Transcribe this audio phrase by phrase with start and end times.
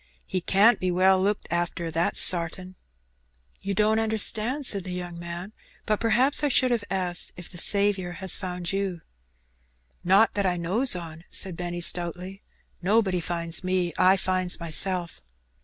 [0.25, 2.73] He can't be well looked arter, that's sartin/'
[3.63, 5.53] ''You don't understand," said the young man;
[5.85, 9.01] ''but perhaps I should have asked if the Saviour has found you?"
[10.03, 12.41] '^Not that I knows on," said Benny, stoutly.
[12.81, 15.21] ''Nobody finds me; I finds myself."